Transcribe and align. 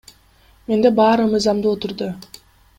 Менде 0.71 0.91
баары 1.01 1.29
мыйзамдуу 1.35 1.77
түрдө. 1.85 2.13